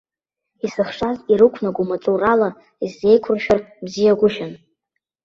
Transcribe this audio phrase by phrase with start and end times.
[0.65, 2.49] Исыхшаз ирықәнаго маҵурала
[2.83, 4.53] исзеиқәыршәар бзиагәышьан.